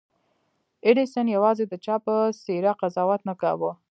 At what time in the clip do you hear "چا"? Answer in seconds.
1.85-1.95